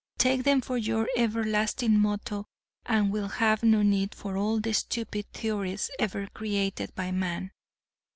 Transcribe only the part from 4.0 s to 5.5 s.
for all the stupid